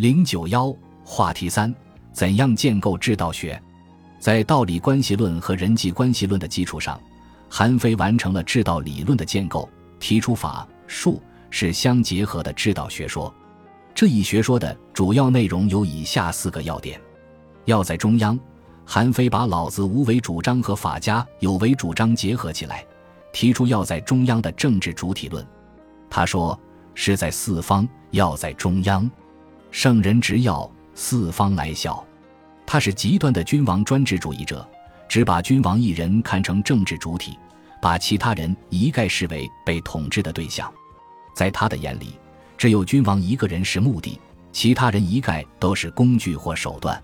[0.00, 0.74] 零九幺
[1.04, 1.74] 话题三：
[2.10, 3.62] 怎样建构治道学？
[4.18, 6.98] 在道理关系论和人际关系论的基础上，
[7.50, 9.68] 韩非完成了治道理论的建构，
[9.98, 13.30] 提出法术是相结合的治道学说。
[13.94, 16.98] 这一学说的主要内容有以下四个要点：
[17.66, 18.40] 要在中央，
[18.86, 22.82] 韩非把老子无为主张和法家有为主张结合起来，
[23.34, 25.46] 提出要在中央的政治主体论。
[26.08, 26.58] 他说
[26.96, 29.06] ：“是在四方，要在中央。”
[29.70, 32.04] 圣人执要，四方来效。
[32.66, 34.68] 他是极端的君王专制主义者，
[35.08, 37.38] 只把君王一人看成政治主体，
[37.80, 40.72] 把其他人一概视为被统治的对象。
[41.34, 42.18] 在他的眼里，
[42.58, 44.20] 只有君王一个人是目的，
[44.52, 47.00] 其他人一概都是工具或手段。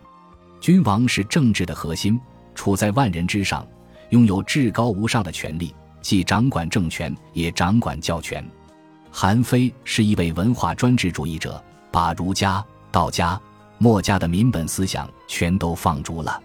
[0.60, 2.20] 君王是政治的核心，
[2.54, 3.66] 处在万人之上，
[4.10, 8.44] 拥有至高无上的权力，既掌管政权，也掌管教权。
[9.10, 11.62] 韩非是一位文化专制主义者。
[11.90, 13.40] 把儒家、道家、
[13.78, 16.42] 墨家的民本思想全都放逐了。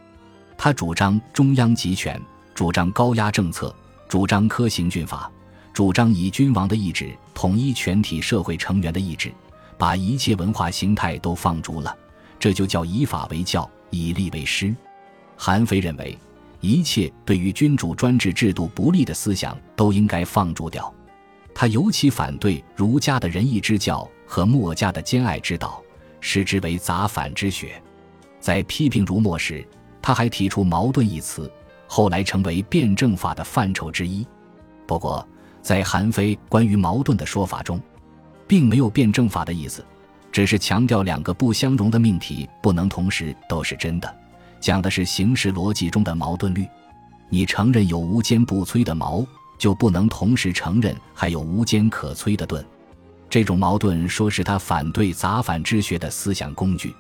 [0.58, 2.22] 他主张中央集权，
[2.54, 3.76] 主张高压政策，
[4.08, 5.32] 主张科行军法，
[5.74, 9.34] 主张以君王的意志统一全体社会成员的意志，
[9.78, 11.96] 把一切文化形态都放逐了。
[12.40, 14.76] 这就叫以法为教，以吏为师。
[15.36, 16.18] 韩非认为，
[16.60, 20.94] 一切对于君主专制制度不利的思想都应该放逐掉。
[21.54, 24.08] 他尤其反对儒家的仁义之教。
[24.32, 25.84] 和墨家的兼爱之道，
[26.22, 27.84] 视之为杂反之学。
[28.40, 29.68] 在批评儒墨时，
[30.02, 31.52] 他还提出“矛盾”一词，
[31.86, 34.26] 后来成为辩证法的范畴之一。
[34.88, 35.28] 不过，
[35.62, 37.78] 在韩非关于矛盾的说法中，
[38.48, 39.86] 并没有辩证法的意思，
[40.32, 44.16] 只是强调两个不相容的命题不能同时都是真的，
[44.62, 46.66] 讲的是形式逻辑中的矛盾律。
[47.28, 49.26] 你承认有无坚不摧的矛，
[49.58, 52.66] 就不能同时承认还有无坚可摧的盾。
[53.32, 56.94] 这种矛盾，说是他反对杂反之学的思想工具。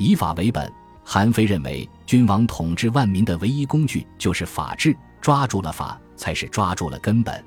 [0.00, 0.68] 以法为本，
[1.04, 7.40] 韩非认为，君王统治万民的唯一工具就是法治，抓住了法，才是抓住了根本。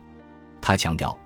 [0.61, 1.17] 他强调，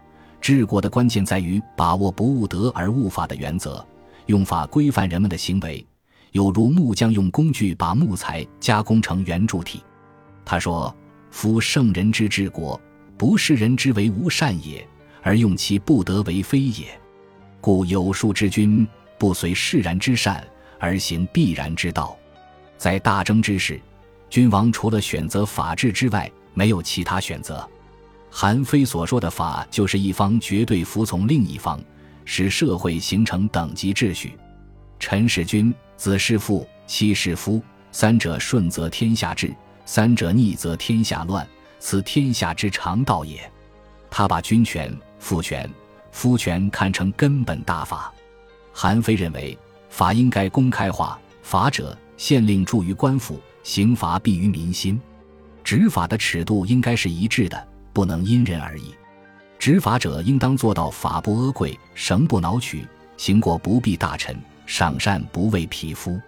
[0.41, 3.85] 治国的关键在于把握不务德而务法的原则，
[4.25, 5.85] 用法规范人们的行为，
[6.31, 9.83] 有如木匠用工具把木材加工成圆柱体。
[10.43, 10.91] 他说
[11.29, 12.81] ：“夫圣人之治国，
[13.19, 14.83] 不是人之为无善也。”
[15.27, 16.85] 而用其不得为非也，
[17.59, 20.41] 故有术之君不随释然之善
[20.79, 22.17] 而行必然之道。
[22.77, 23.77] 在大争之时，
[24.29, 27.69] 君王除了选择法治之外，没有其他选择。
[28.31, 31.77] 韩非所说的法，就是一方绝对服从另一方，
[32.23, 34.31] 使社会形成等级秩序。
[34.97, 37.61] 臣是君，子是父，妻是夫，
[37.91, 41.45] 三者顺则天下治，三者逆则天下乱，
[41.79, 43.37] 此天下之常道也。
[44.17, 44.91] 他把君权。
[45.19, 45.69] 父权、
[46.11, 48.11] 夫权看成根本大法，
[48.73, 49.55] 韩非认为
[49.89, 54.99] 法应该公开化，法者县令助于官府，刑罚必于民心，
[55.63, 58.91] 执法的尺度应该是一致的，不能因人而异。
[59.59, 64.35] 执法者应当做到法不阿贵，绳不挠曲，行过不避大臣，
[64.65, 66.19] 赏善不畏匹夫。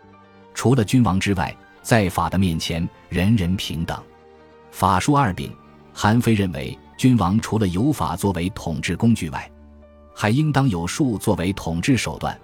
[0.53, 3.99] 除了君王之外，在法的面前人人平等。
[4.69, 5.51] 法术二柄，
[5.91, 6.77] 韩非认为。
[6.99, 9.49] 君王除了有法作为统治工具外，
[10.13, 12.37] 还应当有术作为统治手段。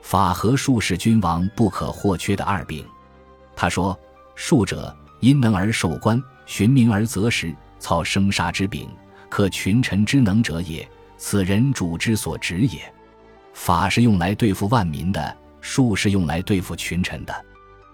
[0.00, 2.82] 法和术是君王不可或缺的二柄。
[3.54, 3.94] 他说
[4.34, 8.88] ：“术者，因能而受官，循名而择时，操生杀之柄，
[9.28, 10.88] 克群臣之能者也。
[11.18, 12.80] 此人主之所执也。
[13.52, 17.44] 法是用来对付万民的，术是用来对付群臣的。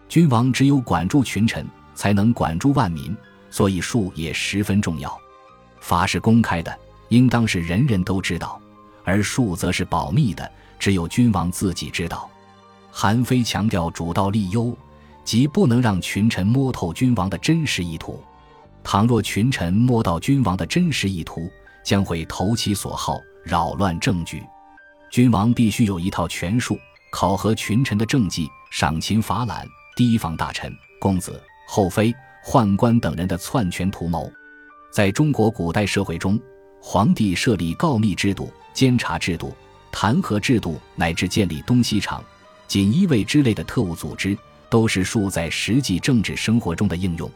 [0.09, 1.67] 君王只有管住群臣，
[1.97, 3.13] 才能管住万民，
[3.51, 5.13] 所以术也十分重要。”
[5.87, 6.77] 法是公开的，
[7.11, 8.61] 应当是人人都知道；
[9.05, 12.29] 而术则是保密的，只有君王自己知道。
[12.91, 14.77] 韩非强调主道立优，
[15.23, 18.21] 即不能让群臣摸透君王的真实意图。
[18.83, 21.49] 倘若群臣摸到君王的真实意图，
[21.85, 24.43] 将会投其所好，扰乱政局。
[25.09, 26.77] 君王必须有一套权术，
[27.13, 29.65] 考核群臣的政绩，赏勤罚懒，
[29.95, 32.13] 提防大臣、公子、后妃、
[32.45, 34.29] 宦官等人的篡权图谋。
[34.97, 36.41] 在中国古代社会中，
[36.81, 39.55] 皇帝设立告密制度、监察制度、
[39.93, 42.25] 弹劾制度，乃至建立东西厂、
[42.67, 44.35] 锦衣卫之类的特务组织，
[44.71, 47.31] 都是术在实际政治生活中的应用。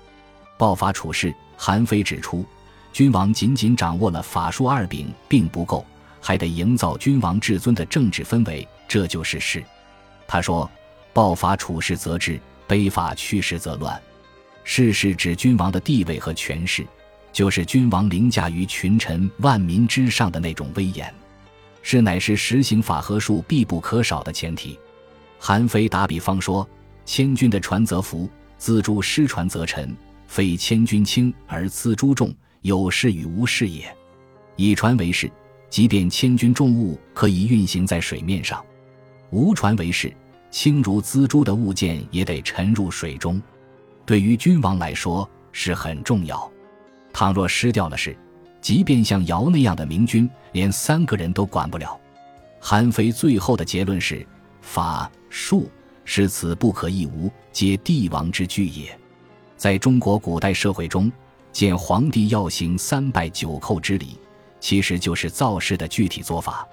[0.56, 2.46] 报法处事，韩非指出，
[2.94, 5.84] 君王仅仅掌握了法术二柄并不够，
[6.18, 9.62] 还得营造君王至尊的政治氛围，这就是事。
[10.26, 10.66] 他说
[11.12, 14.00] ：“报法处事则治，卑法驱使则乱。”
[14.64, 16.86] 事是指君王的地位和权势。
[17.32, 21.12] 就是君王凌驾于群臣万民之上的那种威严，
[21.82, 24.78] 是乃是实行法和术必不可少的前提。
[25.38, 26.68] 韩非打比方说
[27.06, 28.28] ：“千钧的船则浮，
[28.60, 29.96] 锱铢失船则沉。
[30.26, 32.32] 非千钧轻而锱铢重，
[32.62, 33.84] 有事与无事也。
[34.54, 35.28] 以船为事，
[35.68, 38.60] 即便千钧重物可以运行在水面上；
[39.30, 40.12] 无船为事，
[40.50, 43.42] 轻如锱铢的物件也得沉入水中。
[44.06, 46.48] 对于君王来说是很重要。
[47.12, 48.16] 倘若失掉了事，
[48.60, 51.98] 即便像尧那样的明君，连三个人都管不了。”
[52.60, 54.26] 韩非最后的结论是：
[54.60, 55.70] 法术
[56.04, 58.96] 是此不可一无，皆帝王之具也。
[59.56, 61.10] 在中国古代社会中，
[61.52, 64.18] 见皇帝要行三拜九叩之礼，
[64.60, 66.66] 其实就是造势的具体做法。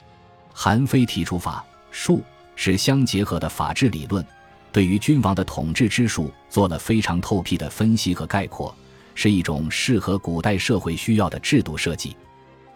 [0.53, 2.21] 韩非提出法术
[2.55, 4.25] 是相结合的法治理论，
[4.71, 8.75] 对于君王的统治之术做了非常透辟的分析和概括，
[9.17, 12.15] 是一种适合古代社会需要的制度设计。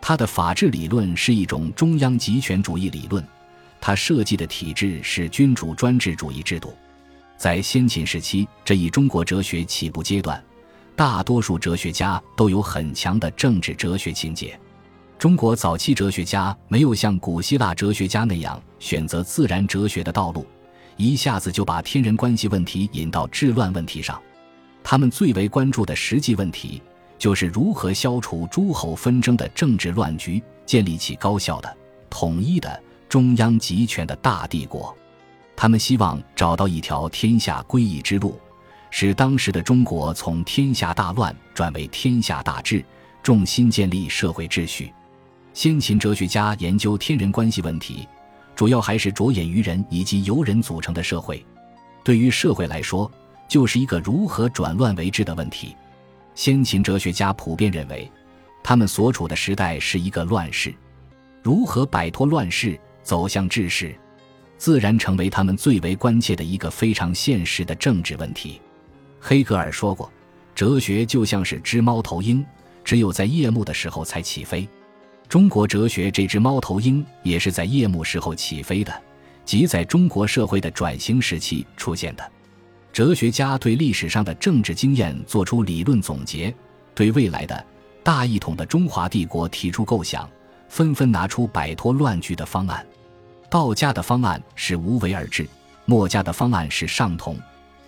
[0.02, 3.24] 它的法治理论是一种中央集权主义理论，
[3.80, 6.76] 它设计的体制是君主专制主义制度。
[7.38, 10.44] 在先秦时期这一中国哲学起步阶段，
[10.96, 14.60] 大多数哲学家都有很强的政治哲学情节。
[15.20, 20.44] 中国早期哲学家没有像古希腊哲学家那样选择自然哲学的道路，
[20.98, 24.20] 一下子就把天人关系问题引到治乱问题上。
[24.83, 26.81] 他们最为关注的实际问题。
[27.18, 31.78] 就是如何消除诸侯纷争的政治乱局，建立起高效的、
[32.10, 34.98] 统一的中央集权的大帝国。
[35.56, 38.39] 他们希望找到一条天下归一之路，
[38.89, 42.84] 使当时的中国从天下大乱转为天下大治，
[43.22, 44.92] 重新建立社会秩序。
[45.54, 48.07] 先秦哲学家研究天人关系问题，
[48.56, 51.45] 主要还是着眼于人以及由人组成的社会。
[52.04, 53.12] 对于社会来说，
[53.51, 55.75] 就是一个如何转乱为治的问题。
[56.36, 58.09] 先秦哲学家普遍认为，
[58.63, 60.74] 他们所处的时代是一个乱世，
[61.44, 63.94] 如何摆脱乱世，走向治世，
[64.57, 68.62] 自然成为他们最为关切的一个非常现实的政治问题。
[69.19, 70.09] 黑格尔说过
[70.56, 72.45] ：“哲学就像是只猫头鹰，
[72.86, 74.65] 只有在夜幕的时候才起飞。”
[75.27, 78.94] 中国哲学这只猫头鹰也是在夜幕时候起飞的，
[79.44, 82.31] 即在中国社会的转型时期出现的。
[82.94, 86.54] 哲学家对历史上的政治经验做出理论总结，
[86.94, 87.66] 对未来的
[88.04, 90.30] 大一统的中华帝国提出构想，
[90.68, 92.86] 纷纷拿出摆脱乱局的方案。
[93.50, 95.48] 道家的方案是无为而治，
[95.86, 97.38] 墨家的方案是尚同，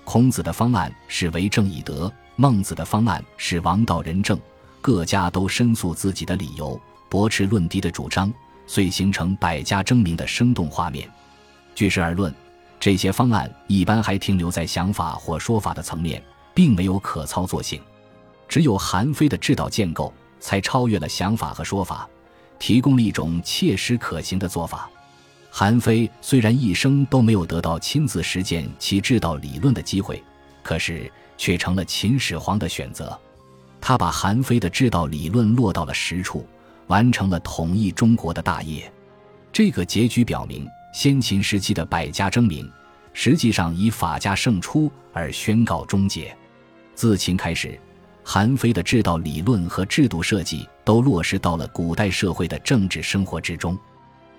[0.06, 4.40] 孔子的方案是为政以德，孟子的方案是王道仁政。
[4.82, 6.80] 各家都申诉自己的理由，
[7.10, 8.34] 驳斥论敌的主张，
[8.68, 11.10] 遂形成百家争鸣的生动画面。
[11.76, 12.34] 据实而论。
[12.84, 16.22] 这些方案一般还停留在想法或说法的层面，
[16.54, 17.82] 并没有可操作性。
[18.46, 22.06] 只有韩非的制导建构，才超越了想法和说法，
[22.60, 24.90] 提供了一种切实可行的做法。
[25.50, 30.22] 韩非虽然一生都没有得到亲自实践其制导理论的机会，
[30.62, 33.18] 可是却成了秦始皇的选择。
[33.80, 36.46] 他把韩非的制导理论落到了实处，
[36.88, 38.92] 完成了统一中国的大业。
[39.54, 40.68] 这个结局表明。
[40.94, 42.72] 先秦时期的百家争鸣，
[43.13, 46.34] 实际上以法家胜出而宣告终结。
[46.94, 47.78] 自秦开始，
[48.24, 53.75] 韩非的治道理论和制度设计都落实到了古代社会的政治生活之中。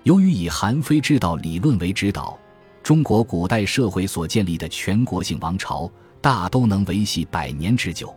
[0.04, 2.38] 由于以韩非治道理论为指导，
[2.84, 5.90] 中国古代社会所建立的全国性王朝
[6.20, 8.14] 大都能维系百年之久，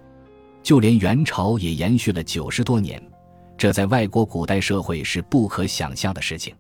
[0.62, 3.02] 就连元朝也延续了九十多年，
[3.58, 6.54] 这在外国古代社会是不可想象的事情。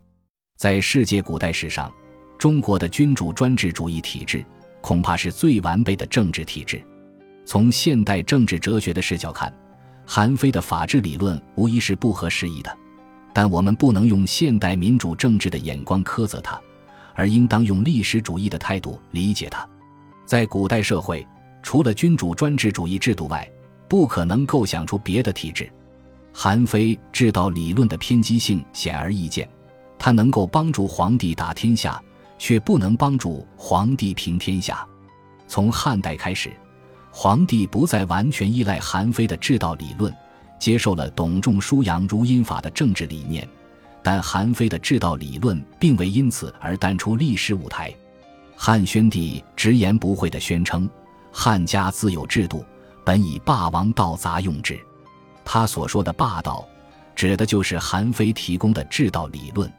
[0.57, 1.93] 在世界古代史上，
[2.35, 4.43] 中国的君主专制主义体制
[4.81, 6.83] 恐怕是最完备的政治体制。
[7.45, 9.55] 从现代政治哲学的视角看，
[10.03, 12.75] 韩非的法治理论无疑是不合时宜的。
[13.31, 16.59] 但我们不能用现代民主政治的眼光苛责他，
[17.13, 19.63] 而应当用历史主义的态度理解他。
[20.25, 21.23] 在古代社会，
[21.61, 23.47] 除了君主专制主义制度外，
[23.87, 25.71] 不可能构想出别的体制。
[26.33, 29.47] 韩非制导理论的偏激性显而易见。
[29.99, 32.01] 他能够帮助皇帝打天下，
[32.37, 34.85] 却不能帮助皇帝平天下。
[35.47, 36.51] 从汉代开始，
[37.11, 40.13] 皇帝不再完全依赖韩非的治道理论，
[40.59, 43.47] 接受了董仲舒杨儒阴法的政治理念。
[44.03, 47.93] 但韩非的治道理论并未因此而淡出历史舞台。
[48.55, 50.89] 汉宣帝直言不讳地宣称
[51.31, 52.63] ：“汉家自有制度，
[53.03, 54.79] 本以霸王道杂用之。”
[55.43, 56.65] 他所说的霸道，
[57.15, 59.69] 指的就是韩非提供的治道理论。